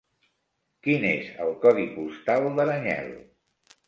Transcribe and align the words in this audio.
Quin 0.85 1.03
és 1.09 1.27
el 1.45 1.53
codi 1.65 1.85
postal 1.97 2.47
d'Aranyel? 2.61 3.13